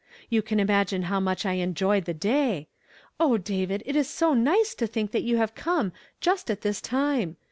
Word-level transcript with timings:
You 0.31 0.41
can 0.41 0.57
imagimj 0.57 1.03
how 1.03 1.19
much 1.19 1.45
I 1.45 1.53
enjoyed 1.61 2.05
the 2.05 2.13
day! 2.15 2.67
O 3.19 3.37
David! 3.37 3.83
it 3.85 3.95
is 3.95 4.09
so 4.09 4.33
nice 4.33 4.73
to 4.73 4.87
think 4.87 5.11
that 5.11 5.21
you 5.21 5.37
have 5.37 5.53
come 5.53 5.91
just 6.19 6.49
at 6.49 6.61
this 6.61 6.81
time. 6.81 7.37